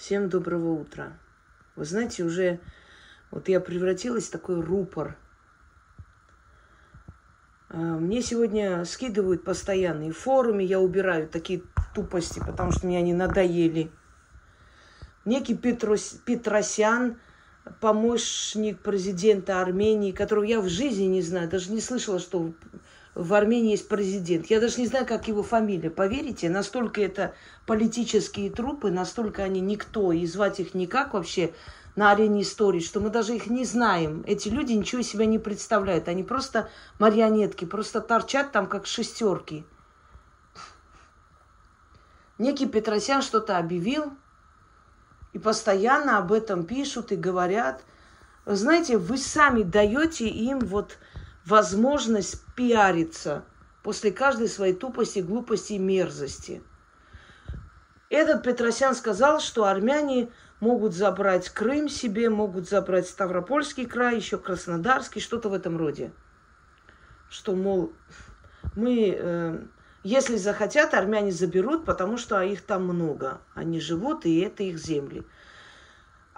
Всем 0.00 0.30
доброго 0.30 0.80
утра. 0.80 1.12
Вы 1.76 1.84
знаете, 1.84 2.24
уже 2.24 2.58
вот 3.30 3.50
я 3.50 3.60
превратилась 3.60 4.28
в 4.28 4.30
такой 4.30 4.58
рупор. 4.62 5.18
А, 7.68 7.76
мне 7.76 8.22
сегодня 8.22 8.86
скидывают 8.86 9.44
постоянные 9.44 10.12
форумы, 10.12 10.62
я 10.62 10.80
убираю 10.80 11.28
такие 11.28 11.62
тупости, 11.94 12.38
потому 12.38 12.72
что 12.72 12.86
мне 12.86 12.96
они 12.96 13.12
надоели. 13.12 13.90
Некий 15.26 15.54
Петрос, 15.54 16.18
Петросян, 16.24 17.18
помощник 17.82 18.80
президента 18.80 19.60
Армении, 19.60 20.12
которого 20.12 20.44
я 20.44 20.62
в 20.62 20.68
жизни 20.70 21.04
не 21.04 21.20
знаю, 21.20 21.50
даже 21.50 21.70
не 21.72 21.82
слышала, 21.82 22.20
что 22.20 22.54
в 23.14 23.34
Армении 23.34 23.72
есть 23.72 23.88
президент. 23.88 24.46
Я 24.46 24.60
даже 24.60 24.80
не 24.80 24.86
знаю, 24.86 25.06
как 25.06 25.28
его 25.28 25.42
фамилия. 25.42 25.90
Поверите, 25.90 26.48
настолько 26.48 27.00
это 27.00 27.34
политические 27.66 28.50
трупы, 28.50 28.90
настолько 28.90 29.42
они 29.42 29.60
никто, 29.60 30.12
и 30.12 30.24
звать 30.26 30.60
их 30.60 30.74
никак 30.74 31.14
вообще 31.14 31.52
на 31.96 32.12
арене 32.12 32.42
истории, 32.42 32.80
что 32.80 33.00
мы 33.00 33.10
даже 33.10 33.34
их 33.34 33.48
не 33.48 33.64
знаем. 33.64 34.22
Эти 34.26 34.48
люди 34.48 34.72
ничего 34.72 35.00
из 35.00 35.08
себя 35.08 35.26
не 35.26 35.38
представляют. 35.38 36.08
Они 36.08 36.22
просто 36.22 36.70
марионетки, 36.98 37.64
просто 37.64 38.00
торчат 38.00 38.52
там, 38.52 38.66
как 38.66 38.86
шестерки. 38.86 39.64
Некий 42.38 42.66
Петросян 42.66 43.22
что-то 43.22 43.58
объявил, 43.58 44.12
и 45.32 45.38
постоянно 45.38 46.18
об 46.18 46.32
этом 46.32 46.64
пишут 46.64 47.12
и 47.12 47.16
говорят. 47.16 47.82
знаете, 48.46 48.96
вы 48.96 49.18
сами 49.18 49.62
даете 49.62 50.26
им 50.26 50.60
вот 50.60 50.96
возможность 51.50 52.42
пиариться 52.54 53.44
после 53.82 54.12
каждой 54.12 54.48
своей 54.48 54.74
тупости, 54.74 55.18
глупости 55.18 55.74
и 55.74 55.78
мерзости. 55.78 56.62
Этот 58.08 58.42
Петросян 58.42 58.94
сказал, 58.94 59.40
что 59.40 59.64
армяне 59.64 60.30
могут 60.60 60.94
забрать 60.94 61.48
Крым 61.48 61.88
себе, 61.88 62.28
могут 62.28 62.68
забрать 62.68 63.08
Ставропольский 63.08 63.86
край, 63.86 64.16
еще 64.16 64.38
Краснодарский, 64.38 65.20
что-то 65.20 65.48
в 65.48 65.54
этом 65.54 65.76
роде. 65.76 66.12
Что, 67.28 67.54
мол, 67.54 67.92
мы, 68.74 69.14
э, 69.16 69.58
если 70.02 70.36
захотят, 70.36 70.94
армяне 70.94 71.30
заберут, 71.30 71.84
потому 71.84 72.16
что 72.18 72.40
их 72.42 72.62
там 72.62 72.84
много. 72.84 73.40
Они 73.54 73.80
живут, 73.80 74.26
и 74.26 74.40
это 74.40 74.64
их 74.64 74.78
земли. 74.78 75.24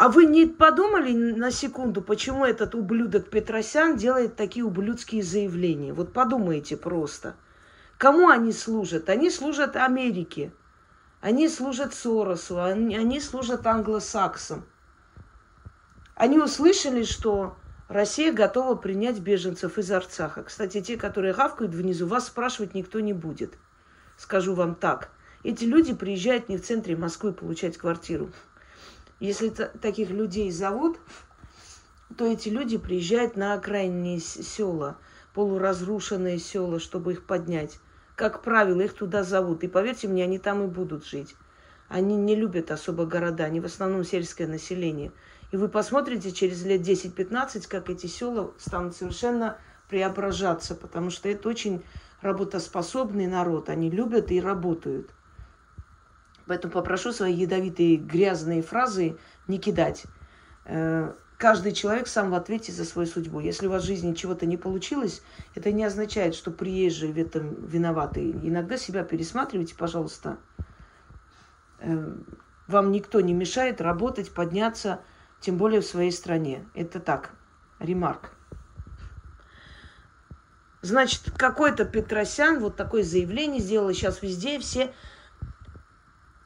А 0.03 0.09
вы 0.09 0.25
не 0.25 0.47
подумали 0.47 1.13
на 1.13 1.53
секунду, 1.53 2.03
почему 2.03 2.45
этот 2.45 2.75
ублюдок 2.75 3.31
Петросян 3.31 3.97
делает 3.97 4.35
такие 4.35 4.65
ублюдские 4.65 5.23
заявления? 5.23 5.93
Вот 5.93 6.13
подумайте 6.13 6.77
просто. 6.77 7.37
Кому 7.99 8.29
они 8.29 8.51
служат? 8.51 9.09
Они 9.09 9.31
служат 9.31 9.77
Америке. 9.77 10.51
Они 11.21 11.49
служат 11.49 11.95
Соросу, 11.95 12.61
они, 12.61 12.97
они 12.97 13.21
служат 13.21 13.65
англосаксам. 13.65 14.65
Они 16.17 16.37
услышали, 16.37 17.05
что 17.05 17.55
Россия 17.87 18.33
готова 18.33 18.75
принять 18.75 19.21
беженцев 19.21 19.79
из 19.79 19.89
Арцаха. 19.93 20.43
Кстати, 20.43 20.81
те, 20.81 20.97
которые 20.97 21.33
гавкают 21.33 21.77
внизу, 21.77 22.09
вас 22.09 22.27
спрашивать 22.27 22.75
никто 22.75 22.99
не 22.99 23.13
будет. 23.13 23.55
Скажу 24.17 24.55
вам 24.55 24.75
так. 24.75 25.11
Эти 25.45 25.65
люди 25.65 25.95
приезжают 25.95 26.49
не 26.49 26.57
в 26.57 26.65
центре 26.65 26.97
Москвы 26.97 27.33
получать 27.33 27.79
квартиру. 27.79 28.33
Если 29.23 29.51
таких 29.51 30.11
людей 30.11 30.51
зовут, 30.51 30.99
то 32.19 32.27
эти 32.27 32.49
люди 32.49 32.77
приезжают 32.77 33.37
на 33.37 33.55
окраинные 33.55 34.19
села, 34.19 34.99
полуразрушенные 35.33 36.41
села, 36.41 36.81
чтобы 36.81 37.13
их 37.13 37.25
поднять. 37.25 37.79
Как 38.17 38.43
правило, 38.43 38.81
их 38.81 38.95
туда 38.95 39.23
зовут. 39.23 39.63
И 39.63 39.69
поверьте 39.69 40.09
мне, 40.09 40.25
они 40.25 40.41
там 40.41 40.65
и 40.65 40.67
будут 40.67 41.07
жить. 41.07 41.37
Они 41.87 42.17
не 42.17 42.35
любят 42.35 42.73
особо 42.73 43.07
города, 43.07 43.45
они 43.45 43.61
в 43.61 43.65
основном 43.67 44.03
сельское 44.03 44.49
население. 44.49 45.13
И 45.53 45.57
вы 45.57 45.69
посмотрите 45.69 46.33
через 46.33 46.65
лет 46.65 46.81
10-15, 46.81 47.69
как 47.69 47.91
эти 47.91 48.09
села 48.09 48.53
станут 48.59 48.97
совершенно 48.97 49.57
преображаться, 49.89 50.75
потому 50.75 51.11
что 51.11 51.29
это 51.29 51.49
очень 51.49 51.85
работоспособный 52.23 53.29
народ. 53.29 53.69
Они 53.69 53.89
любят 53.89 54.33
и 54.33 54.41
работают. 54.41 55.15
Поэтому 56.47 56.73
попрошу 56.73 57.13
свои 57.13 57.33
ядовитые 57.33 57.97
грязные 57.97 58.63
фразы 58.63 59.17
не 59.49 59.59
кидать. 59.59 60.05
Э, 60.65 61.13
каждый 61.39 61.73
человек 61.73 62.09
сам 62.09 62.31
в 62.31 62.35
ответе 62.35 62.73
за 62.73 62.85
свою 62.85 63.07
судьбу. 63.07 63.41
Если 63.41 63.67
у 63.67 63.71
вас 63.71 63.83
в 63.83 63.87
жизни 63.87 64.15
чего-то 64.15 64.47
не 64.47 64.57
получилось, 64.57 65.23
это 65.55 65.73
не 65.73 65.85
означает, 65.85 66.35
что 66.35 66.51
приезжие 66.51 67.13
в 67.13 67.19
этом 67.19 67.55
виноваты. 67.67 68.31
Иногда 68.31 68.77
себя 68.77 69.05
пересматривайте, 69.05 69.75
пожалуйста. 69.75 70.39
Э, 71.79 72.15
вам 72.69 72.93
никто 72.93 73.21
не 73.21 73.35
мешает 73.35 73.81
работать, 73.81 74.33
подняться, 74.33 75.01
тем 75.41 75.57
более 75.57 75.81
в 75.81 75.87
своей 75.87 76.13
стране. 76.13 76.67
Это 76.75 77.01
так, 77.01 77.31
ремарк. 77.79 78.33
Значит, 80.81 81.31
какой-то 81.37 81.85
Петросян 81.85 82.59
вот 82.59 82.77
такое 82.77 83.05
заявление 83.05 83.61
сделал, 83.61 83.93
сейчас 83.93 84.21
везде 84.21 84.59
все 84.59 84.93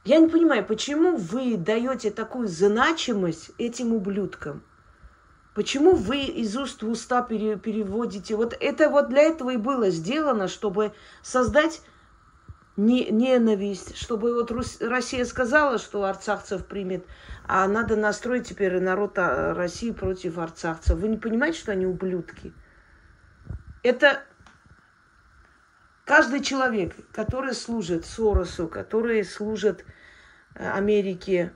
я 0.06 0.18
не 0.18 0.28
понимаю, 0.28 0.64
почему 0.64 1.16
вы 1.16 1.56
даете 1.56 2.12
такую 2.12 2.46
значимость 2.46 3.50
этим 3.58 3.92
ублюдкам? 3.92 4.62
Почему 5.52 5.96
вы 5.96 6.18
из 6.20 6.56
уст 6.56 6.82
в 6.82 6.88
уста 6.88 7.22
пере, 7.22 7.56
переводите? 7.56 8.36
Вот 8.36 8.56
это 8.60 8.88
вот 8.88 9.08
для 9.08 9.22
этого 9.22 9.50
и 9.50 9.56
было 9.56 9.90
сделано, 9.90 10.46
чтобы 10.46 10.92
создать 11.22 11.80
не, 12.76 13.10
ненависть, 13.10 13.96
чтобы 13.96 14.32
вот 14.34 14.52
Рус, 14.52 14.80
Россия 14.80 15.24
сказала, 15.24 15.78
что 15.78 16.04
арцахцев 16.04 16.66
примет, 16.66 17.04
а 17.44 17.66
надо 17.66 17.96
настроить 17.96 18.46
теперь 18.46 18.78
народ 18.80 19.18
а, 19.18 19.54
России 19.54 19.90
против 19.90 20.38
арцахцев. 20.38 20.98
Вы 20.98 21.08
не 21.08 21.16
понимаете, 21.16 21.58
что 21.58 21.72
они 21.72 21.84
ублюдки? 21.84 22.52
Это 23.82 24.22
каждый 26.06 26.40
человек, 26.40 26.94
который 27.12 27.52
служит 27.52 28.06
Соросу, 28.06 28.68
который 28.68 29.22
служит 29.24 29.84
Америке, 30.54 31.52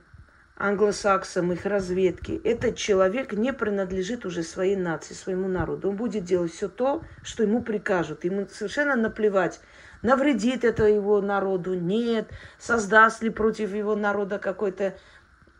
англосаксам, 0.57 1.51
их 1.51 1.65
разведке, 1.65 2.35
этот 2.37 2.75
человек 2.75 3.33
не 3.33 3.51
принадлежит 3.51 4.25
уже 4.27 4.43
своей 4.43 4.75
нации, 4.75 5.15
своему 5.15 5.47
народу. 5.47 5.89
Он 5.89 5.95
будет 5.95 6.23
делать 6.23 6.53
все 6.53 6.69
то, 6.69 7.03
что 7.23 7.41
ему 7.41 7.63
прикажут. 7.63 8.23
Ему 8.25 8.47
совершенно 8.47 8.95
наплевать, 8.95 9.59
навредит 10.03 10.63
это 10.63 10.85
его 10.85 11.19
народу, 11.19 11.73
нет, 11.73 12.29
создаст 12.59 13.23
ли 13.23 13.31
против 13.31 13.73
его 13.73 13.95
народа 13.95 14.37
какой-то 14.37 14.95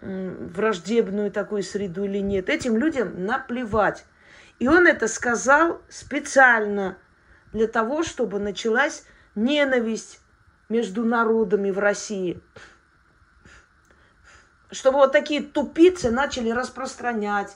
враждебную 0.01 1.31
такую 1.31 1.63
среду 1.63 2.05
или 2.05 2.19
нет. 2.19 2.49
Этим 2.49 2.77
людям 2.77 3.25
наплевать. 3.25 4.05
И 4.59 4.67
он 4.67 4.85
это 4.85 5.07
сказал 5.07 5.81
специально 5.89 6.97
для 7.53 7.67
того, 7.67 8.03
чтобы 8.03 8.39
началась 8.39 9.03
ненависть 9.35 10.19
между 10.69 11.03
народами 11.03 11.71
в 11.71 11.79
России 11.79 12.41
чтобы 14.71 14.99
вот 14.99 15.11
такие 15.11 15.41
тупицы 15.41 16.11
начали 16.11 16.49
распространять. 16.49 17.55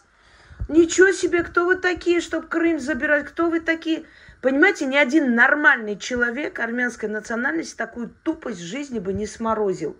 Ничего 0.67 1.11
себе, 1.11 1.43
кто 1.43 1.65
вы 1.65 1.75
такие, 1.75 2.21
чтобы 2.21 2.47
Крым 2.47 2.79
забирать, 2.79 3.25
кто 3.25 3.49
вы 3.49 3.59
такие? 3.59 4.05
Понимаете, 4.41 4.85
ни 4.85 4.97
один 4.97 5.35
нормальный 5.35 5.97
человек 5.97 6.59
армянской 6.59 7.09
национальности 7.09 7.75
такую 7.75 8.13
тупость 8.23 8.59
в 8.59 8.65
жизни 8.65 8.99
бы 8.99 9.13
не 9.13 9.25
сморозил. 9.25 9.97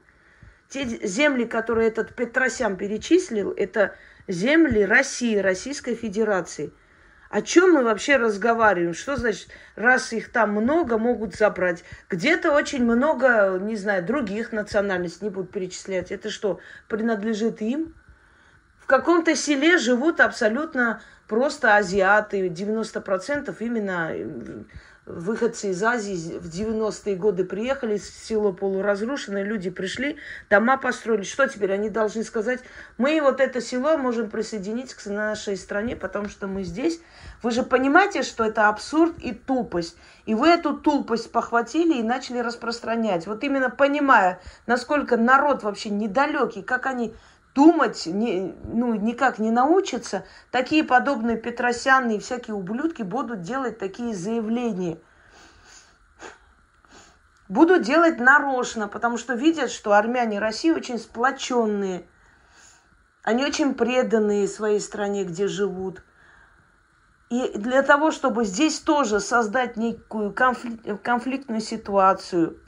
Те 0.70 0.86
земли, 0.86 1.46
которые 1.46 1.88
этот 1.88 2.16
Петросян 2.16 2.76
перечислил, 2.76 3.52
это 3.52 3.96
земли 4.28 4.84
России, 4.84 5.38
Российской 5.38 5.96
Федерации– 5.96 6.74
о 7.30 7.42
чем 7.42 7.74
мы 7.74 7.84
вообще 7.84 8.18
разговариваем? 8.18 8.94
Что 8.94 9.16
значит, 9.16 9.50
раз 9.76 10.14
их 10.14 10.32
там 10.32 10.52
много, 10.52 10.98
могут 10.98 11.36
забрать? 11.36 11.84
Где-то 12.10 12.52
очень 12.52 12.84
много, 12.84 13.58
не 13.60 13.76
знаю, 13.76 14.06
других 14.06 14.52
национальностей 14.52 15.26
не 15.26 15.30
будут 15.30 15.52
перечислять. 15.52 16.12
Это 16.12 16.30
что, 16.30 16.60
принадлежит 16.88 17.62
им? 17.62 17.94
В 18.80 18.86
каком-то 18.86 19.36
селе 19.36 19.78
живут 19.78 20.20
абсолютно 20.20 21.02
просто 21.28 21.76
азиаты, 21.76 22.48
90% 22.48 23.56
именно 23.60 24.14
выходцы 25.06 25.70
из 25.70 25.84
Азии 25.84 26.38
в 26.38 26.48
90-е 26.48 27.16
годы 27.16 27.46
приехали, 27.46 27.98
село 27.98 28.52
полуразрушенное, 28.52 29.44
люди 29.44 29.70
пришли, 29.70 30.18
дома 30.50 30.78
построили. 30.78 31.24
Что 31.24 31.48
теперь? 31.48 31.74
Они 31.74 31.90
должны 31.90 32.24
сказать, 32.24 32.62
мы 32.98 33.22
вот 33.22 33.40
это 33.40 33.62
село 33.62 33.98
можем 33.98 34.30
присоединить 34.30 34.94
к 34.94 35.06
нашей 35.06 35.58
стране, 35.58 35.96
потому 35.96 36.28
что 36.28 36.48
мы 36.48 36.64
здесь. 36.64 37.00
Вы 37.44 37.52
же 37.52 37.64
понимаете, 37.64 38.24
что 38.24 38.44
это 38.44 38.68
абсурд 38.68 39.18
и 39.20 39.34
тупость. 39.34 39.96
И 40.26 40.34
вы 40.34 40.48
эту 40.48 40.76
тупость 40.76 41.32
похватили 41.32 42.00
и 42.00 42.04
начали 42.04 42.40
распространять. 42.40 43.28
Вот 43.28 43.44
именно 43.44 43.70
понимая, 43.70 44.40
насколько 44.66 45.18
народ 45.18 45.62
вообще 45.62 45.90
недалекий, 45.90 46.64
как 46.64 46.88
они 46.88 47.14
думать 47.56 48.06
не, 48.06 48.54
ну, 48.66 48.94
никак 48.94 49.40
не 49.40 49.50
научатся, 49.50 50.26
такие 50.52 50.84
подобные 50.84 51.38
Петросяны 51.38 52.18
и 52.18 52.20
всякие 52.20 52.54
ублюдки 52.54 53.02
будут 53.02 53.42
делать 53.42 53.80
такие 53.80 54.14
заявления. 54.14 55.00
Будут 57.48 57.84
делать 57.84 58.20
нарочно, 58.20 58.88
потому 58.88 59.18
что 59.18 59.36
видят, 59.36 59.72
что 59.72 59.94
армяне 59.94 60.40
России 60.40 60.72
очень 60.72 61.00
сплоченные. 61.00 62.06
Они 63.24 63.46
очень 63.46 63.74
преданные 63.74 64.48
своей 64.48 64.80
стране, 64.80 65.24
где 65.24 65.48
живут. 65.48 66.04
И 67.30 67.58
для 67.58 67.82
того, 67.84 68.12
чтобы 68.12 68.46
здесь 68.46 68.80
тоже 68.80 69.20
создать 69.20 69.78
некую 69.78 70.34
конфликт, 70.34 71.02
конфликтную 71.02 71.62
ситуацию, 71.62 72.60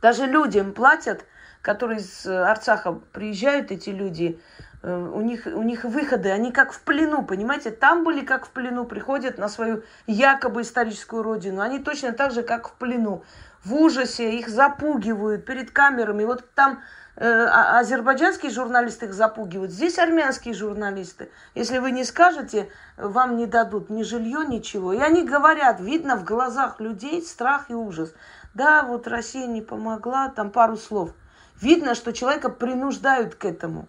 даже 0.00 0.26
людям 0.26 0.72
платят, 0.72 1.24
которые 1.62 2.00
из 2.00 2.26
Арцаха 2.26 2.92
приезжают, 3.12 3.70
эти 3.70 3.90
люди, 3.90 4.38
э, 4.82 4.94
у 4.94 5.20
них, 5.22 5.46
у 5.46 5.62
них 5.62 5.84
выходы, 5.84 6.30
они 6.30 6.52
как 6.52 6.72
в 6.72 6.80
плену, 6.82 7.24
понимаете? 7.24 7.70
Там 7.70 8.04
были 8.04 8.24
как 8.24 8.46
в 8.46 8.50
плену, 8.50 8.84
приходят 8.84 9.38
на 9.38 9.48
свою 9.48 9.82
якобы 10.06 10.62
историческую 10.62 11.22
родину. 11.22 11.62
Они 11.62 11.78
точно 11.78 12.12
так 12.12 12.32
же, 12.32 12.42
как 12.42 12.68
в 12.68 12.72
плену. 12.74 13.24
В 13.64 13.74
ужасе, 13.74 14.36
их 14.36 14.48
запугивают 14.48 15.46
перед 15.46 15.70
камерами. 15.70 16.24
Вот 16.24 16.44
там 16.54 16.80
Э, 17.14 17.44
а, 17.44 17.78
азербайджанские 17.80 18.50
журналисты 18.50 19.06
их 19.06 19.12
запугивают, 19.12 19.70
здесь 19.70 19.98
армянские 19.98 20.54
журналисты. 20.54 21.30
Если 21.54 21.76
вы 21.76 21.90
не 21.90 22.04
скажете, 22.04 22.70
вам 22.96 23.36
не 23.36 23.44
дадут 23.44 23.90
ни 23.90 24.02
жилье, 24.02 24.46
ничего. 24.46 24.94
И 24.94 24.98
они 24.98 25.22
говорят, 25.22 25.78
видно 25.78 26.16
в 26.16 26.24
глазах 26.24 26.80
людей 26.80 27.20
страх 27.20 27.66
и 27.68 27.74
ужас. 27.74 28.14
Да, 28.54 28.82
вот 28.82 29.06
Россия 29.06 29.46
не 29.46 29.60
помогла, 29.60 30.30
там 30.30 30.50
пару 30.50 30.78
слов. 30.78 31.12
Видно, 31.60 31.94
что 31.94 32.12
человека 32.12 32.48
принуждают 32.48 33.34
к 33.34 33.44
этому. 33.44 33.88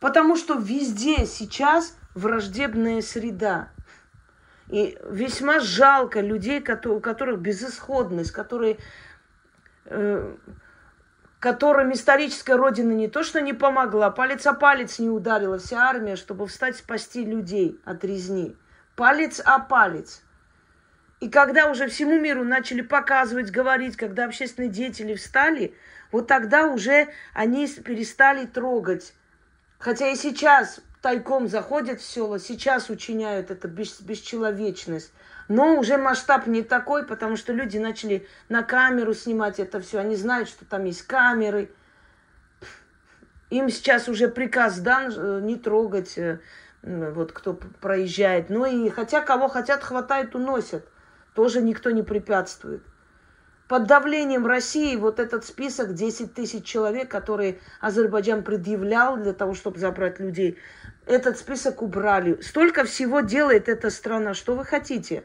Потому 0.00 0.36
что 0.36 0.54
везде 0.54 1.26
сейчас 1.26 1.96
враждебная 2.14 3.00
среда. 3.00 3.70
И 4.68 4.98
весьма 5.08 5.60
жалко 5.60 6.20
людей, 6.20 6.60
у 6.60 7.00
которых 7.00 7.40
безысходность, 7.40 8.30
которые 8.30 8.78
Э, 9.86 10.34
которым 11.40 11.92
историческая 11.92 12.56
родина 12.56 12.92
не 12.92 13.06
то 13.06 13.22
что 13.22 13.42
не 13.42 13.52
помогла, 13.52 14.10
палец 14.10 14.46
о 14.46 14.54
палец 14.54 14.98
не 14.98 15.10
ударила 15.10 15.58
вся 15.58 15.90
армия, 15.90 16.16
чтобы 16.16 16.46
встать 16.46 16.78
спасти 16.78 17.22
людей 17.22 17.78
от 17.84 18.02
резни. 18.02 18.56
Палец 18.96 19.42
о 19.44 19.58
палец. 19.58 20.22
И 21.24 21.30
когда 21.30 21.70
уже 21.70 21.88
всему 21.88 22.20
миру 22.20 22.44
начали 22.44 22.82
показывать, 22.82 23.50
говорить, 23.50 23.96
когда 23.96 24.26
общественные 24.26 24.68
деятели 24.68 25.14
встали, 25.14 25.74
вот 26.12 26.26
тогда 26.26 26.66
уже 26.66 27.08
они 27.32 27.66
перестали 27.66 28.44
трогать. 28.44 29.14
Хотя 29.78 30.10
и 30.10 30.16
сейчас 30.16 30.80
тайком 31.00 31.48
заходят 31.48 32.02
в 32.02 32.04
села, 32.04 32.38
сейчас 32.38 32.90
учиняют 32.90 33.50
это 33.50 33.68
бесчеловечность. 33.68 35.14
Но 35.48 35.78
уже 35.78 35.96
масштаб 35.96 36.46
не 36.46 36.62
такой, 36.62 37.06
потому 37.06 37.38
что 37.38 37.54
люди 37.54 37.78
начали 37.78 38.28
на 38.50 38.62
камеру 38.62 39.14
снимать 39.14 39.58
это 39.58 39.80
все. 39.80 40.00
Они 40.00 40.16
знают, 40.16 40.50
что 40.50 40.66
там 40.66 40.84
есть 40.84 41.06
камеры. 41.06 41.70
Им 43.48 43.70
сейчас 43.70 44.10
уже 44.10 44.28
приказ 44.28 44.78
дан 44.78 45.10
э, 45.10 45.40
не 45.42 45.56
трогать, 45.56 46.18
э, 46.18 46.40
вот 46.82 47.32
кто 47.32 47.54
проезжает. 47.54 48.50
Ну 48.50 48.66
и 48.66 48.90
хотя 48.90 49.22
кого 49.22 49.48
хотят, 49.48 49.82
хватает, 49.82 50.34
уносят. 50.34 50.86
Тоже 51.34 51.60
никто 51.60 51.90
не 51.90 52.02
препятствует. 52.02 52.82
Под 53.66 53.86
давлением 53.86 54.46
России 54.46 54.94
вот 54.94 55.18
этот 55.18 55.44
список 55.44 55.94
10 55.94 56.34
тысяч 56.34 56.64
человек, 56.64 57.10
которые 57.10 57.60
Азербайджан 57.80 58.44
предъявлял 58.44 59.16
для 59.16 59.32
того, 59.32 59.54
чтобы 59.54 59.78
забрать 59.78 60.20
людей, 60.20 60.58
этот 61.06 61.38
список 61.38 61.82
убрали. 61.82 62.40
Столько 62.40 62.84
всего 62.84 63.20
делает 63.20 63.68
эта 63.68 63.90
страна. 63.90 64.34
Что 64.34 64.54
вы 64.54 64.64
хотите? 64.64 65.24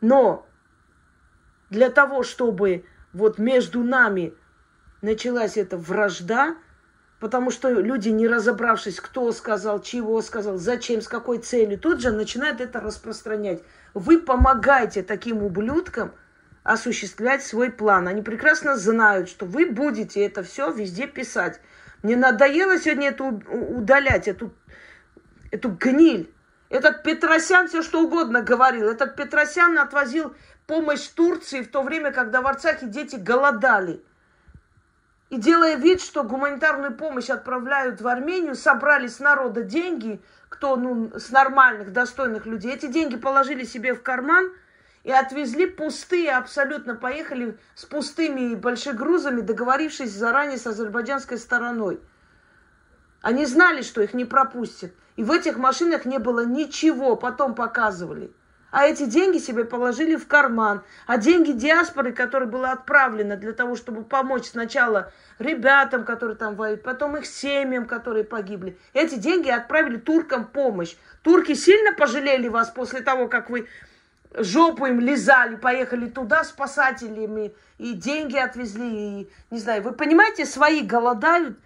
Но 0.00 0.46
для 1.70 1.90
того, 1.90 2.22
чтобы 2.22 2.84
вот 3.12 3.38
между 3.38 3.82
нами 3.82 4.34
началась 5.00 5.56
эта 5.56 5.78
вражда, 5.78 6.56
потому 7.22 7.52
что 7.52 7.68
люди, 7.70 8.08
не 8.08 8.26
разобравшись, 8.26 8.98
кто 8.98 9.30
сказал, 9.30 9.80
чего 9.80 10.20
сказал, 10.22 10.58
зачем, 10.58 11.00
с 11.00 11.06
какой 11.06 11.38
целью, 11.38 11.78
тут 11.78 12.00
же 12.00 12.10
начинают 12.10 12.60
это 12.60 12.80
распространять. 12.80 13.62
Вы 13.94 14.18
помогаете 14.18 15.04
таким 15.04 15.44
ублюдкам 15.44 16.10
осуществлять 16.64 17.44
свой 17.44 17.70
план. 17.70 18.08
Они 18.08 18.22
прекрасно 18.22 18.76
знают, 18.76 19.28
что 19.28 19.46
вы 19.46 19.66
будете 19.66 20.20
это 20.26 20.42
все 20.42 20.72
везде 20.72 21.06
писать. 21.06 21.60
Мне 22.02 22.16
надоело 22.16 22.76
сегодня 22.76 23.10
это 23.10 23.22
удалять, 23.22 24.26
эту, 24.26 24.52
эту 25.52 25.70
гниль. 25.70 26.28
Этот 26.70 27.04
Петросян 27.04 27.68
все 27.68 27.82
что 27.82 28.02
угодно 28.02 28.42
говорил. 28.42 28.90
Этот 28.90 29.14
Петросян 29.14 29.78
отвозил 29.78 30.34
помощь 30.66 31.06
Турции 31.06 31.60
в 31.60 31.70
то 31.70 31.82
время, 31.82 32.10
когда 32.10 32.42
в 32.42 32.48
Арцахе 32.48 32.86
дети 32.86 33.14
голодали. 33.14 34.02
И 35.32 35.38
делая 35.38 35.76
вид, 35.76 36.02
что 36.02 36.24
гуманитарную 36.24 36.94
помощь 36.94 37.30
отправляют 37.30 38.02
в 38.02 38.06
Армению, 38.06 38.54
собрали 38.54 39.06
с 39.06 39.18
народа 39.18 39.62
деньги, 39.62 40.20
кто 40.50 40.76
ну, 40.76 41.10
с 41.18 41.30
нормальных, 41.30 41.90
достойных 41.94 42.44
людей. 42.44 42.74
Эти 42.74 42.84
деньги 42.84 43.16
положили 43.16 43.64
себе 43.64 43.94
в 43.94 44.02
карман 44.02 44.52
и 45.04 45.10
отвезли 45.10 45.64
пустые, 45.64 46.32
абсолютно 46.32 46.96
поехали 46.96 47.56
с 47.74 47.86
пустыми 47.86 48.54
большегрузами, 48.54 49.40
договорившись 49.40 50.12
заранее 50.12 50.58
с 50.58 50.66
азербайджанской 50.66 51.38
стороной. 51.38 51.98
Они 53.22 53.46
знали, 53.46 53.80
что 53.80 54.02
их 54.02 54.12
не 54.12 54.26
пропустят. 54.26 54.92
И 55.16 55.24
в 55.24 55.32
этих 55.32 55.56
машинах 55.56 56.04
не 56.04 56.18
было 56.18 56.44
ничего, 56.44 57.16
потом 57.16 57.54
показывали. 57.54 58.34
А 58.72 58.86
эти 58.86 59.04
деньги 59.04 59.36
себе 59.36 59.64
положили 59.64 60.16
в 60.16 60.26
карман. 60.26 60.82
А 61.06 61.18
деньги 61.18 61.52
диаспоры, 61.52 62.12
которые 62.12 62.48
было 62.48 62.70
отправлено 62.70 63.36
для 63.36 63.52
того, 63.52 63.76
чтобы 63.76 64.02
помочь 64.02 64.46
сначала 64.46 65.12
ребятам, 65.38 66.04
которые 66.04 66.36
там 66.36 66.56
воюют, 66.56 66.82
потом 66.82 67.16
их 67.18 67.26
семьям, 67.26 67.84
которые 67.84 68.24
погибли. 68.24 68.78
Эти 68.94 69.16
деньги 69.16 69.50
отправили 69.50 69.98
туркам 69.98 70.46
помощь. 70.46 70.96
Турки 71.22 71.52
сильно 71.54 71.92
пожалели 71.92 72.48
вас 72.48 72.70
после 72.70 73.02
того, 73.02 73.28
как 73.28 73.50
вы 73.50 73.68
жопу 74.34 74.86
им 74.86 75.00
лизали, 75.00 75.56
поехали 75.56 76.08
туда 76.08 76.42
спасателями, 76.42 77.54
и 77.76 77.92
деньги 77.92 78.38
отвезли, 78.38 79.20
и, 79.20 79.30
не 79.50 79.58
знаю, 79.58 79.82
вы 79.82 79.92
понимаете, 79.92 80.46
свои 80.46 80.80
голодают, 80.80 81.58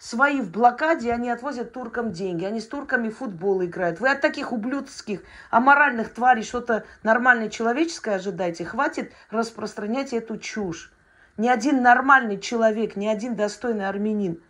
свои 0.00 0.40
в 0.40 0.50
блокаде, 0.50 1.12
они 1.12 1.30
отвозят 1.30 1.72
туркам 1.72 2.10
деньги. 2.10 2.44
Они 2.44 2.58
с 2.58 2.66
турками 2.66 3.10
в 3.10 3.18
футбол 3.18 3.62
играют. 3.62 4.00
Вы 4.00 4.10
от 4.10 4.22
таких 4.22 4.50
ублюдских, 4.50 5.22
аморальных 5.50 6.12
тварей 6.12 6.42
что-то 6.42 6.84
нормальное 7.02 7.50
человеческое 7.50 8.16
ожидаете? 8.16 8.64
Хватит 8.64 9.12
распространять 9.30 10.14
эту 10.14 10.38
чушь. 10.38 10.90
Ни 11.36 11.48
один 11.48 11.82
нормальный 11.82 12.40
человек, 12.40 12.96
ни 12.96 13.06
один 13.06 13.36
достойный 13.36 13.88
армянин, 13.88 14.42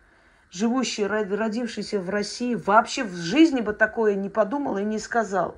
живущий, 0.49 1.05
родившийся 1.05 1.99
в 1.99 2.09
России, 2.09 2.55
вообще 2.55 3.03
в 3.03 3.15
жизни 3.15 3.61
бы 3.61 3.73
такое 3.73 4.15
не 4.15 4.29
подумал 4.29 4.77
и 4.77 4.83
не 4.83 4.99
сказал. 4.99 5.55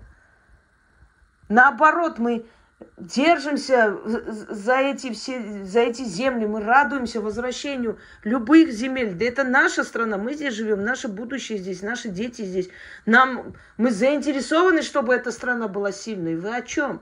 Наоборот, 1.50 2.18
мы 2.18 2.48
держимся 2.98 3.98
за 4.06 4.76
эти, 4.78 5.12
все, 5.12 5.64
за 5.64 5.82
эти 5.82 6.04
земли, 6.04 6.46
мы 6.46 6.62
радуемся 6.62 7.22
возвращению 7.22 7.98
любых 8.24 8.72
земель. 8.72 9.14
Да 9.14 9.26
это 9.26 9.44
наша 9.44 9.84
страна, 9.84 10.18
мы 10.18 10.34
здесь 10.34 10.54
живем, 10.54 10.84
наше 10.84 11.08
будущее 11.08 11.58
здесь, 11.58 11.82
наши 11.82 12.10
дети 12.10 12.44
здесь. 12.44 12.70
Нам, 13.06 13.56
мы 13.78 13.92
заинтересованы, 13.92 14.82
чтобы 14.82 15.14
эта 15.14 15.32
страна 15.32 15.68
была 15.68 15.92
сильной. 15.92 16.36
Вы 16.36 16.56
о 16.56 16.62
чем? 16.62 17.02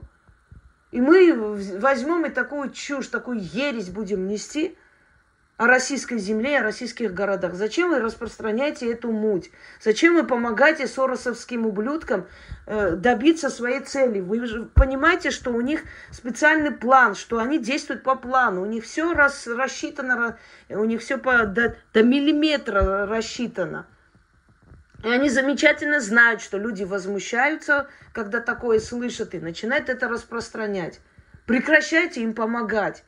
И 0.90 1.00
мы 1.00 1.34
возьмем 1.78 2.26
и 2.26 2.28
такую 2.28 2.70
чушь, 2.70 3.08
такую 3.08 3.40
ересь 3.40 3.88
будем 3.88 4.26
нести– 4.26 4.76
о 5.58 5.66
российской 5.66 6.18
земле, 6.18 6.58
о 6.58 6.62
российских 6.62 7.14
городах. 7.14 7.54
Зачем 7.54 7.90
вы 7.90 8.00
распространяете 8.00 8.90
эту 8.90 9.12
муть? 9.12 9.50
Зачем 9.80 10.14
вы 10.14 10.24
помогаете 10.24 10.86
соросовским 10.86 11.66
ублюдкам 11.66 12.26
э, 12.66 12.96
добиться 12.96 13.50
своей 13.50 13.80
цели? 13.80 14.20
Вы 14.20 14.46
же 14.46 14.64
понимаете, 14.74 15.30
что 15.30 15.50
у 15.52 15.60
них 15.60 15.82
специальный 16.10 16.72
план, 16.72 17.14
что 17.14 17.38
они 17.38 17.58
действуют 17.58 18.02
по 18.02 18.16
плану. 18.16 18.62
У 18.62 18.66
них 18.66 18.84
все 18.84 19.12
рас, 19.12 19.46
рассчитано, 19.46 20.38
у 20.68 20.84
них 20.84 21.00
все 21.00 21.18
по, 21.18 21.44
до, 21.44 21.76
до 21.92 22.02
миллиметра 22.02 23.06
рассчитано. 23.06 23.86
И 25.04 25.08
они 25.08 25.28
замечательно 25.28 26.00
знают, 26.00 26.40
что 26.40 26.58
люди 26.58 26.84
возмущаются, 26.84 27.88
когда 28.12 28.40
такое 28.40 28.78
слышат, 28.78 29.34
и 29.34 29.40
начинают 29.40 29.88
это 29.88 30.08
распространять. 30.08 31.00
Прекращайте 31.46 32.22
им 32.22 32.34
помогать. 32.34 33.04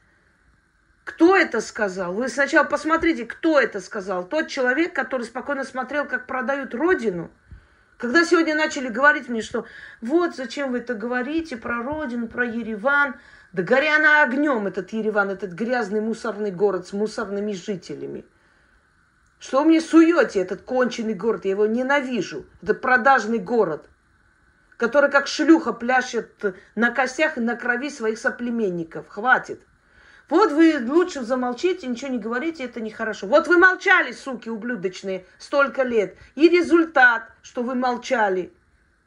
Кто 1.05 1.37
это 1.37 1.61
сказал? 1.61 2.15
Вы 2.15 2.29
сначала 2.29 2.65
посмотрите, 2.65 3.27
кто 3.27 3.61
это 3.61 3.81
сказал. 3.81 4.27
Тот 4.27 4.49
человек, 4.49 4.95
который 4.95 5.25
спокойно 5.25 5.65
смотрел, 5.65 6.07
как 6.07 6.27
продают 6.27 6.75
родину. 6.75 7.31
Когда 7.99 8.25
сегодня 8.25 8.55
начали 8.57 8.89
говорить 8.89 9.29
мне, 9.29 9.43
что 9.43 9.67
вот 10.01 10.35
зачем 10.35 10.73
вы 10.73 10.79
это 10.79 10.95
говорите 10.95 11.57
про 11.57 11.83
родину, 11.83 12.27
про 12.27 12.45
Ереван, 12.45 13.17
да 13.53 13.63
горя 13.63 13.99
на 13.99 14.23
огнем 14.23 14.67
этот 14.67 14.93
Ереван, 14.93 15.31
этот 15.31 15.53
грязный 15.53 16.01
мусорный 16.01 16.51
город 16.51 16.89
с 16.89 16.93
мусорными 16.93 17.53
жителями. 17.53 18.25
Что 19.39 19.61
вы 19.61 19.67
мне 19.67 19.81
суете, 19.81 20.41
этот 20.41 20.63
конченый 20.63 21.15
город? 21.15 21.45
Я 21.45 21.53
его 21.53 21.67
ненавижу. 21.67 22.47
Это 22.63 22.75
продажный 22.75 23.39
город, 23.39 23.89
который 24.79 25.11
как 25.11 25.27
шлюха 25.27 25.75
пляшет 25.75 26.57
на 26.75 26.91
костях 26.91 27.37
и 27.37 27.41
на 27.41 27.55
крови 27.55 27.91
своих 27.91 28.19
соплеменников. 28.19 29.07
Хватит. 29.09 29.61
Вот 30.31 30.53
вы 30.53 30.79
лучше 30.81 31.23
замолчите, 31.23 31.87
ничего 31.87 32.11
не 32.11 32.19
говорите, 32.19 32.65
это 32.65 32.81
нехорошо. 32.81 33.27
Вот 33.27 33.47
вы 33.47 33.59
молчали, 33.59 34.13
суки 34.13 34.49
ублюдочные, 34.49 35.27
столько 35.39 35.83
лет. 35.83 36.17
И 36.35 36.49
результат, 36.49 37.31
что 37.43 37.63
вы 37.63 37.75
молчали. 37.75 38.53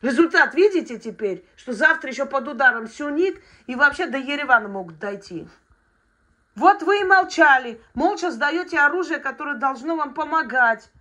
Результат 0.04 0.54
видите 0.54 1.00
теперь, 1.00 1.44
что 1.56 1.74
завтра 1.74 2.12
еще 2.12 2.26
под 2.26 2.48
ударом 2.48 2.88
Сюник 2.88 3.42
и 3.66 3.74
вообще 3.74 4.06
до 4.06 4.20
Еревана 4.20 4.68
могут 4.68 5.00
дойти. 5.00 5.48
Вот 6.56 6.84
вы 6.84 7.02
и 7.02 7.04
молчали, 7.04 7.82
молча 7.96 8.30
сдаете 8.30 8.80
оружие, 8.80 9.20
которое 9.20 9.56
должно 9.56 9.96
вам 9.96 10.14
помогать. 10.14 10.92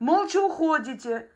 Молча 0.00 0.40
уходите. 0.40 1.30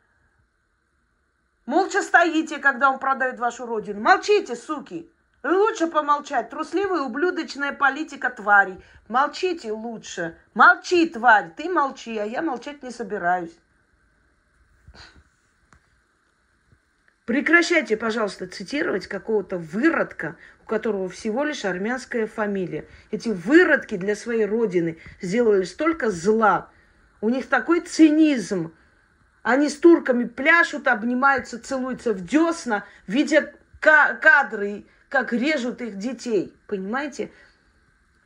Молча 1.67 2.03
стоите, 2.03 2.59
когда 2.59 2.91
он 2.91 2.99
продает 2.99 3.39
вашу 3.39 3.65
родину. 3.65 4.01
Молчите, 4.01 4.57
суки. 4.57 5.11
Лучше 5.45 5.89
помолчать. 5.89 6.49
Трусливая, 6.49 7.03
ублюдочная 7.03 7.75
политика 7.75 8.31
тварей. 8.31 8.83
Молчите 9.09 9.73
лучше. 9.73 10.39
Молчи, 10.55 11.07
тварь. 11.07 11.51
Ты 11.55 11.69
молчи, 11.69 12.17
а 12.17 12.25
я 12.25 12.41
молчать 12.41 12.83
не 12.83 12.91
собираюсь. 12.91 13.53
Прекращайте, 17.27 17.97
пожалуйста, 17.99 18.47
цитировать 18.47 19.07
какого-то 19.07 19.59
выродка, 19.59 20.37
у 20.63 20.67
которого 20.67 21.11
всего 21.11 21.45
лишь 21.45 21.67
армянская 21.67 22.27
фамилия. 22.27 22.87
Эти 23.11 23.29
выродки 23.29 23.97
для 23.97 24.17
своей 24.17 24.47
родины 24.47 24.99
сделали 25.21 25.65
столько 25.65 26.11
зла. 26.11 26.71
У 27.21 27.29
них 27.29 27.49
такой 27.49 27.81
цинизм. 27.81 28.75
Они 29.43 29.69
с 29.69 29.77
турками 29.77 30.25
пляшут, 30.25 30.89
обнимаются, 30.89 31.59
целуются 31.59 32.15
в 32.15 32.25
десна, 32.25 32.87
видя 33.07 33.53
кадры, 33.81 34.87
как 35.15 35.33
режут 35.33 35.81
их 35.81 35.97
детей. 35.97 36.53
Понимаете? 36.67 37.31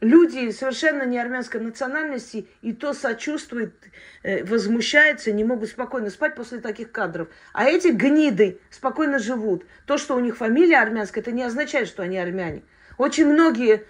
Люди 0.01 0.51
совершенно 0.53 1.03
не 1.03 1.19
армянской 1.19 1.61
национальности 1.61 2.49
и 2.63 2.73
то 2.73 2.95
сочувствуют, 2.95 3.75
э, 4.23 4.43
возмущаются, 4.45 5.33
не 5.33 5.45
могут 5.45 5.69
спокойно 5.69 6.09
спать 6.09 6.35
после 6.35 6.61
таких 6.61 6.91
кадров. 6.91 7.29
А 7.53 7.65
эти 7.65 7.89
гниды 7.89 8.59
спокойно 8.71 9.19
живут. 9.19 9.67
То, 9.85 9.99
что 9.99 10.17
у 10.17 10.21
них 10.21 10.39
фамилия 10.39 10.79
армянская, 10.79 11.21
это 11.21 11.31
не 11.31 11.43
означает, 11.43 11.89
что 11.89 12.05
они 12.05 12.17
армяне. 12.17 12.63
Очень 12.99 13.33
многие, 13.33 13.85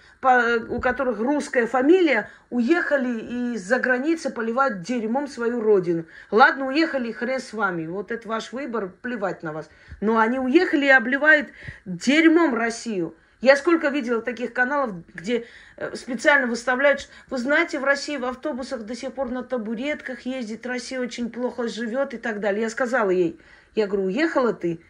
у 0.69 0.81
которых 0.81 1.19
русская 1.19 1.67
фамилия, 1.67 2.29
уехали 2.51 3.55
из-за 3.55 3.79
границы, 3.79 4.31
поливают 4.31 4.83
дерьмом 4.83 5.27
свою 5.29 5.61
родину. 5.63 6.05
Ладно, 6.31 6.67
уехали, 6.67 7.11
хрен 7.11 7.41
с 7.41 7.55
вами. 7.55 7.87
Вот 7.87 8.13
это 8.13 8.29
ваш 8.29 8.53
выбор, 8.53 8.93
плевать 9.01 9.43
на 9.43 9.53
вас. 9.55 9.71
Но 10.03 10.19
они 10.19 10.39
уехали 10.39 10.87
и 10.87 10.91
обливают 10.91 11.49
дерьмом 11.87 12.55
Россию. 12.55 13.15
Я 13.41 13.57
сколько 13.57 13.89
видела 13.89 14.21
таких 14.21 14.53
каналов, 14.53 14.97
где 15.15 15.47
э, 15.77 15.95
специально 15.95 16.49
выставляют, 16.49 17.09
вы 17.31 17.39
знаете, 17.39 17.79
в 17.79 17.85
России 17.85 18.17
в 18.17 18.25
автобусах 18.25 18.83
до 18.83 18.97
сих 18.97 19.13
пор 19.13 19.31
на 19.31 19.45
табуретках 19.45 20.23
ездит, 20.23 20.67
Россия 20.67 21.01
очень 21.01 21.31
плохо 21.31 21.69
живет 21.69 22.15
и 22.15 22.19
так 22.19 22.41
далее. 22.41 22.63
Я 22.63 22.69
сказала 22.69 23.11
ей, 23.11 23.41
я 23.77 23.87
говорю, 23.87 24.07
уехала 24.07 24.53
ты, 24.53 24.81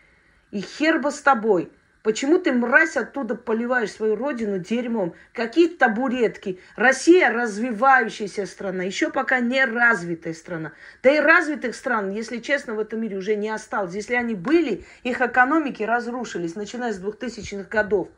и 0.51 0.63
хер 0.63 0.99
бы 0.99 1.11
с 1.11 1.21
тобой. 1.21 1.71
Почему 2.05 2.39
ты, 2.39 2.53
мразь, 2.53 2.97
оттуда 2.97 3.35
поливаешь 3.35 3.91
свою 3.91 4.15
родину 4.15 4.59
дерьмом? 4.59 5.15
Какие 5.33 5.69
табуретки? 5.69 6.61
Россия 6.77 7.31
развивающаяся 7.31 8.47
страна, 8.47 8.85
еще 8.85 9.11
пока 9.11 9.41
не 9.41 9.65
развитая 9.65 10.33
страна. 10.33 10.73
Да 11.03 11.11
и 11.11 11.19
развитых 11.19 11.75
стран, 11.75 12.11
если 12.13 12.39
честно, 12.39 12.75
в 12.75 12.81
этом 12.81 13.01
мире 13.01 13.17
уже 13.17 13.35
не 13.35 13.49
осталось. 13.51 13.95
Если 13.95 14.15
они 14.15 14.37
были, 14.37 14.85
их 15.03 15.21
экономики 15.21 15.83
разрушились, 15.83 16.55
начиная 16.55 16.93
с 16.93 17.03
2000-х 17.03 17.69
годов. 17.69 18.09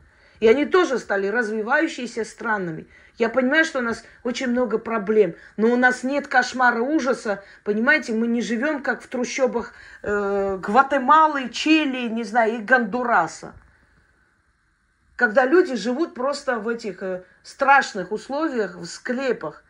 И 0.40 0.48
они 0.48 0.66
тоже 0.66 0.98
стали 0.98 1.28
развивающиеся 1.28 2.24
странами. 2.24 2.86
Я 3.16 3.28
понимаю, 3.28 3.64
что 3.64 3.78
у 3.78 3.82
нас 3.82 4.04
очень 4.24 4.48
много 4.48 4.78
проблем, 4.78 5.34
но 5.56 5.68
у 5.68 5.76
нас 5.76 6.02
нет 6.02 6.26
кошмара 6.26 6.80
ужаса. 6.80 7.42
Понимаете, 7.64 8.12
мы 8.12 8.26
не 8.26 8.42
живем 8.42 8.82
как 8.82 9.02
в 9.02 9.08
трущобах 9.08 9.74
э, 10.02 10.58
Гватемалы, 10.62 11.48
Чили, 11.50 12.08
не 12.08 12.24
знаю, 12.24 12.56
и 12.56 12.58
Гондураса. 12.58 13.54
Когда 15.20 15.44
люди 15.44 15.74
живут 15.76 16.14
просто 16.14 16.58
в 16.58 16.66
этих 16.66 17.02
э, 17.02 17.24
страшных 17.42 18.10
условиях, 18.10 18.76
в 18.76 18.86
склепах. 18.86 19.62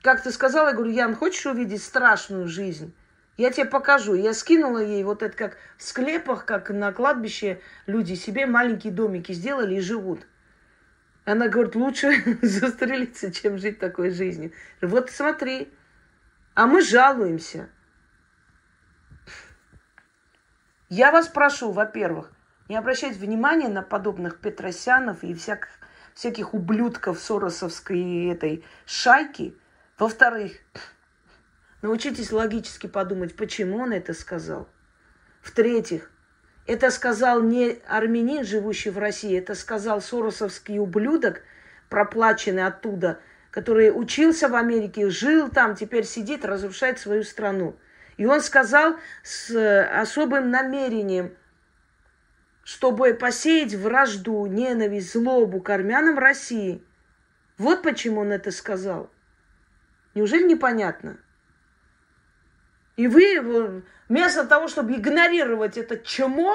Как 0.00 0.22
ты 0.22 0.30
сказала, 0.30 0.68
я 0.68 0.74
говорю, 0.74 0.92
Ян, 0.92 1.16
хочешь 1.16 1.44
увидеть 1.44 1.82
страшную 1.82 2.46
жизнь? 2.46 2.94
Я 3.36 3.50
тебе 3.50 3.64
покажу. 3.64 4.14
Я 4.14 4.32
скинула 4.32 4.78
ей 4.78 5.02
вот 5.02 5.24
это 5.24 5.36
как 5.36 5.56
в 5.76 5.82
склепах, 5.82 6.44
как 6.44 6.70
на 6.70 6.92
кладбище 6.92 7.60
люди 7.86 8.14
себе 8.14 8.46
маленькие 8.46 8.92
домики 8.92 9.32
сделали 9.32 9.74
и 9.74 9.80
живут. 9.80 10.24
Она 11.24 11.48
говорит, 11.48 11.74
лучше 11.74 12.12
застрелиться, 12.42 13.32
чем 13.32 13.58
жить 13.58 13.80
такой 13.80 14.10
жизнью. 14.10 14.52
Вот 14.80 15.10
смотри. 15.10 15.68
А 16.54 16.68
мы 16.68 16.80
жалуемся. 16.80 17.68
Я 20.88 21.10
вас 21.10 21.26
прошу, 21.26 21.72
во-первых, 21.72 22.30
не 22.68 22.76
обращать 22.76 23.16
внимания 23.16 23.68
на 23.68 23.82
подобных 23.82 24.40
Петросянов 24.40 25.22
и 25.22 25.34
всяких, 25.34 25.68
всяких 26.14 26.54
ублюдков 26.54 27.18
соросовской 27.18 28.26
этой 28.26 28.64
шайки. 28.86 29.56
Во-вторых, 29.98 30.52
Научитесь 31.84 32.32
логически 32.32 32.86
подумать, 32.86 33.36
почему 33.36 33.76
он 33.76 33.92
это 33.92 34.14
сказал. 34.14 34.66
В-третьих, 35.42 36.10
это 36.66 36.90
сказал 36.90 37.42
не 37.42 37.78
армянин, 37.86 38.42
живущий 38.42 38.88
в 38.88 38.96
России, 38.96 39.36
это 39.36 39.54
сказал 39.54 40.00
соросовский 40.00 40.78
ублюдок, 40.78 41.42
проплаченный 41.90 42.64
оттуда, 42.66 43.20
который 43.50 43.90
учился 43.94 44.48
в 44.48 44.54
Америке, 44.54 45.10
жил 45.10 45.50
там, 45.50 45.76
теперь 45.76 46.06
сидит, 46.06 46.46
разрушает 46.46 46.98
свою 46.98 47.22
страну. 47.22 47.76
И 48.16 48.24
он 48.24 48.40
сказал 48.40 48.96
с 49.22 49.54
особым 50.00 50.50
намерением, 50.50 51.34
чтобы 52.64 53.14
посеять 53.14 53.74
вражду, 53.74 54.46
ненависть, 54.46 55.12
злобу 55.12 55.60
к 55.60 55.70
армянам 55.70 56.18
России. 56.18 56.82
Вот 57.58 57.82
почему 57.82 58.22
он 58.22 58.32
это 58.32 58.50
сказал. 58.50 59.10
Неужели 60.14 60.44
непонятно? 60.44 61.18
И 62.96 63.06
вы 63.06 63.82
вместо 64.08 64.44
того, 64.46 64.68
чтобы 64.68 64.94
игнорировать 64.94 65.76
это 65.76 65.98
чмо, 65.98 66.54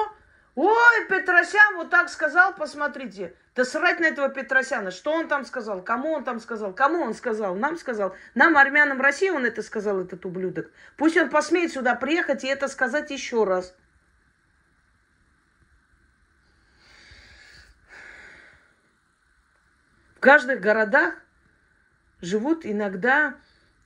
ой, 0.56 1.06
Петросян 1.10 1.75
вот 1.75 1.89
так 1.89 2.10
сказал, 2.10 2.56
посмотрите. 2.56 3.34
Да 3.56 3.66
срать 3.66 4.00
на 4.00 4.06
этого 4.06 4.30
Петросяна. 4.30 4.89
Что 4.89 5.12
он 5.12 5.28
там 5.28 5.46
сказал? 5.46 5.82
Кому 5.82 6.13
он 6.13 6.24
там 6.24 6.39
сказал? 6.39 6.74
Кому 6.74 7.04
он 7.04 7.13
сказал? 7.13 7.56
Нам 7.56 7.78
сказал. 7.78 8.16
Нам, 8.34 8.56
армянам 8.56 9.01
России, 9.01 9.30
он 9.30 9.46
это 9.46 9.62
сказал, 9.62 10.00
этот 10.00 10.25
ублюдок. 10.25 10.72
Пусть 10.96 11.18
он 11.18 11.30
посмеет 11.30 11.74
сюда 11.74 11.96
приехать 11.96 12.46
и 12.46 12.48
это 12.48 12.70
сказать 12.70 13.12
еще 13.12 13.44
раз. 13.44 13.75
В 20.20 20.22
каждых 20.22 20.60
городах 20.60 21.16
живут 22.20 22.66
иногда, 22.66 23.36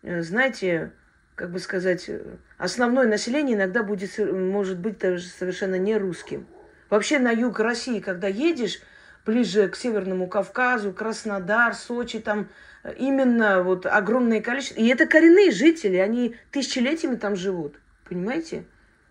э, 0.02 0.24
знаете, 0.24 0.90
как 1.36 1.52
бы 1.52 1.60
сказать, 1.60 2.10
основное 2.58 3.06
население 3.06 3.56
иногда 3.56 3.84
будет, 3.84 4.18
может 4.18 4.80
быть 4.80 4.98
даже 4.98 5.28
совершенно 5.28 5.76
не 5.76 5.96
русским. 5.96 6.48
Вообще 6.90 7.20
на 7.20 7.30
юг 7.30 7.60
России, 7.60 8.00
когда 8.00 8.28
едешь, 8.28 8.82
ближе 9.28 9.68
к 9.68 9.76
Северному 9.76 10.28
Кавказу, 10.28 10.92
Краснодар, 10.92 11.76
Сочи, 11.76 12.18
там 12.18 12.50
именно 12.98 13.62
вот 13.62 13.86
огромное 13.86 14.42
количество. 14.42 14.80
И 14.80 14.88
это 14.88 15.06
коренные 15.06 15.52
жители, 15.52 15.98
они 15.98 16.36
тысячелетиями 16.50 17.14
там 17.14 17.36
живут, 17.36 17.76
понимаете? 18.10 18.66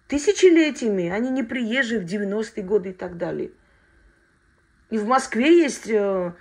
Тысячелетиями, 0.08 1.08
они 1.08 1.30
не 1.30 1.44
приезжие 1.44 2.00
в 2.00 2.04
90-е 2.04 2.64
годы 2.64 2.90
и 2.90 2.92
так 2.92 3.16
далее. 3.16 3.52
И 4.90 4.98
в 4.98 5.06
Москве 5.06 5.62
есть 5.62 5.88
э, 5.88 6.32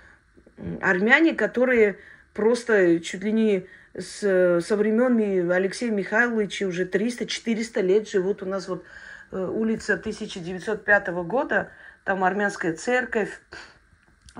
армяне, 0.80 1.34
которые 1.34 1.98
просто 2.34 3.00
чуть 3.00 3.22
ли 3.22 3.32
не 3.32 3.66
с, 3.96 4.60
со 4.60 4.76
времен 4.76 5.50
Алексея 5.50 5.90
Михайловича 5.90 6.66
уже 6.66 6.84
300-400 6.84 7.80
лет 7.82 8.08
живут. 8.08 8.42
У 8.42 8.46
нас 8.46 8.68
вот 8.68 8.84
э, 9.30 9.44
улица 9.44 9.94
1905 9.94 11.08
года, 11.26 11.70
там 12.04 12.24
армянская 12.24 12.74
церковь, 12.74 13.40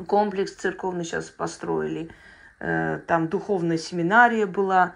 комплекс 0.06 0.52
церковный 0.52 1.04
сейчас 1.04 1.30
построили. 1.30 2.10
Э, 2.60 3.00
там 3.06 3.28
духовная 3.28 3.78
семинария 3.78 4.46
была, 4.46 4.94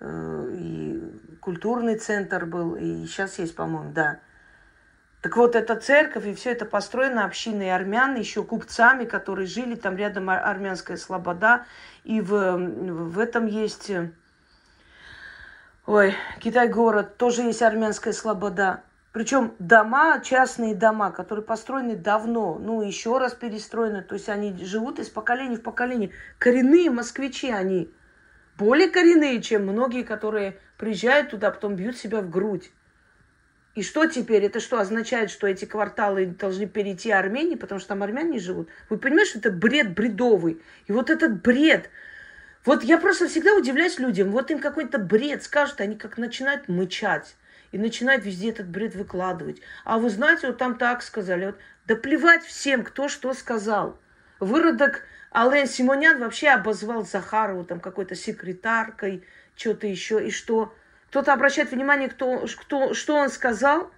э, 0.00 0.50
и 0.52 1.38
культурный 1.40 1.96
центр 1.96 2.44
был, 2.44 2.74
и 2.74 3.06
сейчас 3.06 3.38
есть, 3.38 3.54
по-моему, 3.54 3.92
да. 3.92 4.20
Так 5.24 5.38
вот, 5.38 5.56
эта 5.56 5.76
церковь, 5.76 6.26
и 6.26 6.34
все 6.34 6.52
это 6.52 6.66
построено 6.66 7.24
общиной 7.24 7.74
армян, 7.74 8.14
еще 8.14 8.44
купцами, 8.44 9.06
которые 9.06 9.46
жили, 9.46 9.74
там 9.74 9.96
рядом 9.96 10.28
армянская 10.28 10.98
слобода, 10.98 11.64
и 12.04 12.20
в, 12.20 12.58
в 12.58 13.18
этом 13.18 13.46
есть, 13.46 13.90
ой, 15.86 16.14
Китай-город, 16.40 17.16
тоже 17.16 17.40
есть 17.40 17.62
армянская 17.62 18.12
слобода. 18.12 18.82
Причем 19.12 19.54
дома, 19.58 20.20
частные 20.22 20.74
дома, 20.74 21.10
которые 21.10 21.42
построены 21.42 21.96
давно, 21.96 22.58
ну, 22.58 22.82
еще 22.82 23.16
раз 23.16 23.32
перестроены, 23.32 24.02
то 24.02 24.16
есть 24.16 24.28
они 24.28 24.54
живут 24.62 24.98
из 24.98 25.08
поколения 25.08 25.56
в 25.56 25.62
поколение. 25.62 26.10
Коренные 26.36 26.90
москвичи 26.90 27.50
они. 27.50 27.90
Более 28.58 28.90
коренные, 28.90 29.40
чем 29.40 29.62
многие, 29.62 30.02
которые 30.02 30.58
приезжают 30.76 31.30
туда, 31.30 31.50
потом 31.50 31.76
бьют 31.76 31.96
себя 31.96 32.20
в 32.20 32.28
грудь. 32.28 32.70
И 33.74 33.82
что 33.82 34.06
теперь? 34.06 34.44
Это 34.44 34.60
что 34.60 34.78
означает, 34.78 35.30
что 35.30 35.48
эти 35.48 35.64
кварталы 35.64 36.26
должны 36.26 36.66
перейти 36.66 37.10
Армении, 37.10 37.56
потому 37.56 37.80
что 37.80 37.88
там 37.88 38.02
армяне 38.04 38.38
живут? 38.38 38.68
Вы 38.88 38.98
понимаете, 38.98 39.30
что 39.30 39.38
это 39.40 39.50
бред 39.50 39.94
бредовый. 39.94 40.62
И 40.86 40.92
вот 40.92 41.10
этот 41.10 41.42
бред, 41.42 41.90
вот 42.64 42.84
я 42.84 42.98
просто 42.98 43.26
всегда 43.26 43.54
удивляюсь 43.54 43.98
людям, 43.98 44.30
вот 44.30 44.50
им 44.52 44.60
какой-то 44.60 44.98
бред 44.98 45.42
скажут, 45.42 45.80
они 45.80 45.96
как 45.96 46.18
начинают 46.18 46.68
мычать 46.68 47.34
и 47.72 47.78
начинает 47.78 48.24
везде 48.24 48.50
этот 48.50 48.68
бред 48.68 48.94
выкладывать. 48.94 49.60
А 49.84 49.98
вы 49.98 50.08
знаете, 50.08 50.46
вот 50.46 50.58
там 50.58 50.78
так 50.78 51.02
сказали. 51.02 51.46
Вот, 51.46 51.56
да 51.86 51.96
плевать 51.96 52.44
всем, 52.44 52.84
кто 52.84 53.08
что 53.08 53.34
сказал. 53.34 53.98
Выродок 54.38 55.02
Ален 55.34 55.66
Симонян 55.66 56.20
вообще 56.20 56.50
обозвал 56.50 57.04
Захарову 57.04 57.64
там 57.64 57.80
какой-то 57.80 58.14
секретаркой, 58.14 59.24
что-то 59.56 59.88
еще. 59.88 60.24
И 60.24 60.30
что? 60.30 60.72
Кто-то 61.14 61.32
обращает 61.32 61.70
внимание, 61.70 62.08
кто, 62.08 62.44
кто, 62.58 62.92
что 62.92 63.14
он 63.14 63.30
сказал. 63.30 63.88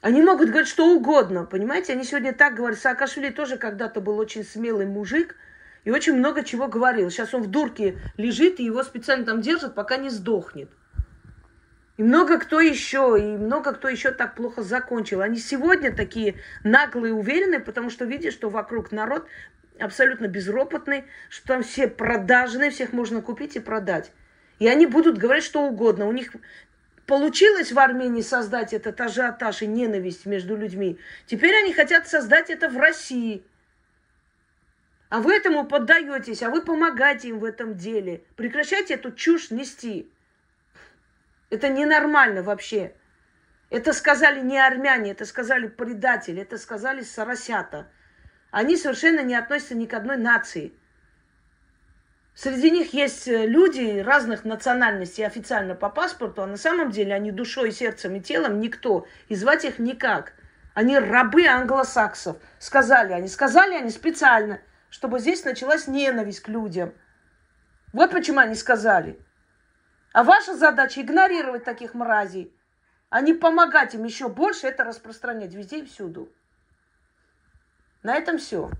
Они 0.00 0.22
могут 0.22 0.48
говорить 0.48 0.66
что 0.66 0.94
угодно, 0.94 1.44
понимаете? 1.44 1.92
Они 1.92 2.04
сегодня 2.04 2.32
так 2.32 2.54
говорят. 2.54 2.78
Саакашвили 2.78 3.28
тоже 3.28 3.58
когда-то 3.58 4.00
был 4.00 4.16
очень 4.16 4.44
смелый 4.44 4.86
мужик 4.86 5.36
и 5.84 5.90
очень 5.90 6.14
много 6.14 6.42
чего 6.42 6.68
говорил. 6.68 7.10
Сейчас 7.10 7.34
он 7.34 7.42
в 7.42 7.48
дурке 7.48 7.98
лежит, 8.16 8.60
и 8.60 8.64
его 8.64 8.82
специально 8.82 9.26
там 9.26 9.42
держат, 9.42 9.74
пока 9.74 9.98
не 9.98 10.08
сдохнет. 10.08 10.70
И 11.98 12.02
много 12.02 12.38
кто 12.38 12.58
еще, 12.58 13.18
и 13.20 13.36
много 13.36 13.74
кто 13.74 13.90
еще 13.90 14.10
так 14.10 14.34
плохо 14.36 14.62
закончил. 14.62 15.20
Они 15.20 15.36
сегодня 15.36 15.94
такие 15.94 16.36
наглые, 16.64 17.12
уверенные, 17.12 17.60
потому 17.60 17.90
что 17.90 18.06
видят, 18.06 18.32
что 18.32 18.48
вокруг 18.48 18.90
народ 18.90 19.28
абсолютно 19.78 20.28
безропотный, 20.28 21.04
что 21.28 21.48
там 21.48 21.62
все 21.62 21.88
продажные, 21.88 22.70
всех 22.70 22.94
можно 22.94 23.20
купить 23.20 23.56
и 23.56 23.60
продать. 23.60 24.12
И 24.62 24.68
они 24.68 24.86
будут 24.86 25.18
говорить 25.18 25.42
что 25.42 25.62
угодно. 25.62 26.06
У 26.06 26.12
них 26.12 26.36
получилось 27.04 27.72
в 27.72 27.78
Армении 27.80 28.22
создать 28.22 28.72
этот 28.72 29.00
ажиотаж 29.00 29.62
и 29.62 29.66
ненависть 29.66 30.24
между 30.24 30.54
людьми. 30.56 31.00
Теперь 31.26 31.52
они 31.56 31.72
хотят 31.72 32.06
создать 32.06 32.48
это 32.48 32.68
в 32.68 32.76
России. 32.76 33.42
А 35.08 35.18
вы 35.18 35.34
этому 35.34 35.66
поддаетесь, 35.66 36.44
а 36.44 36.50
вы 36.50 36.62
помогаете 36.62 37.30
им 37.30 37.40
в 37.40 37.44
этом 37.44 37.76
деле. 37.76 38.22
Прекращайте 38.36 38.94
эту 38.94 39.10
чушь 39.10 39.50
нести. 39.50 40.08
Это 41.50 41.68
ненормально 41.68 42.44
вообще. 42.44 42.94
Это 43.68 43.92
сказали 43.92 44.42
не 44.42 44.64
армяне, 44.64 45.10
это 45.10 45.24
сказали 45.24 45.66
предатели, 45.66 46.40
это 46.40 46.56
сказали 46.56 47.02
соросята. 47.02 47.88
Они 48.52 48.76
совершенно 48.76 49.24
не 49.24 49.34
относятся 49.34 49.74
ни 49.74 49.86
к 49.86 49.94
одной 49.94 50.18
нации. 50.18 50.72
Среди 52.34 52.70
них 52.70 52.94
есть 52.94 53.28
э, 53.28 53.46
люди 53.46 54.00
разных 54.00 54.44
национальностей 54.44 55.26
официально 55.26 55.74
по 55.74 55.90
паспорту, 55.90 56.42
а 56.42 56.46
на 56.46 56.56
самом 56.56 56.90
деле 56.90 57.14
они 57.14 57.30
душой, 57.30 57.72
сердцем 57.72 58.14
и 58.14 58.20
телом 58.20 58.60
никто. 58.60 59.06
И 59.28 59.34
звать 59.34 59.64
их 59.64 59.78
никак. 59.78 60.32
Они 60.74 60.98
рабы 60.98 61.46
англосаксов. 61.46 62.38
Сказали 62.58 63.12
они. 63.12 63.28
Сказали 63.28 63.74
они 63.74 63.90
специально, 63.90 64.60
чтобы 64.88 65.18
здесь 65.18 65.44
началась 65.44 65.86
ненависть 65.86 66.40
к 66.40 66.48
людям. 66.48 66.94
Вот 67.92 68.10
почему 68.10 68.38
они 68.38 68.54
сказали. 68.54 69.20
А 70.14 70.24
ваша 70.24 70.56
задача 70.56 71.02
игнорировать 71.02 71.64
таких 71.64 71.94
мразей, 71.94 72.54
а 73.10 73.20
не 73.20 73.34
помогать 73.34 73.94
им 73.94 74.04
еще 74.04 74.28
больше 74.28 74.66
это 74.66 74.84
распространять 74.84 75.54
везде 75.54 75.80
и 75.80 75.86
всюду. 75.86 76.30
На 78.02 78.14
этом 78.14 78.38
все. 78.38 78.70